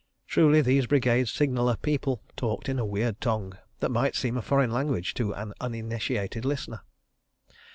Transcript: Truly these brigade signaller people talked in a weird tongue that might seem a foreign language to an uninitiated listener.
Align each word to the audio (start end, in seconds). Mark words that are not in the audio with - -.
Truly 0.25 0.61
these 0.61 0.87
brigade 0.87 1.27
signaller 1.27 1.75
people 1.77 2.23
talked 2.35 2.67
in 2.67 2.79
a 2.79 2.85
weird 2.87 3.21
tongue 3.21 3.55
that 3.81 3.91
might 3.91 4.15
seem 4.15 4.35
a 4.35 4.41
foreign 4.41 4.71
language 4.71 5.13
to 5.13 5.31
an 5.35 5.53
uninitiated 5.61 6.43
listener. 6.43 6.81